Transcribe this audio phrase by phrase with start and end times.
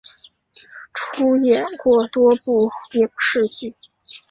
[0.95, 3.75] 出演过多部影视剧。